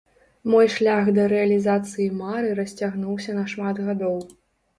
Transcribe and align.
Мой 0.51 0.69
шлях 0.75 1.11
да 1.17 1.25
рэалізацыі 1.33 2.07
мары 2.23 2.49
расцягнуўся 2.61 3.37
на 3.37 3.45
шмат 3.53 3.85
гадоў. 3.93 4.19